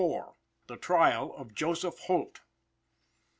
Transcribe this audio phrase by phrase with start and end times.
[0.65, 2.41] THE TRIAL OF JOSEPH HOLT.